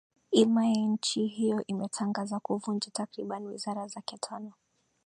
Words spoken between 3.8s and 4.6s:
zake tano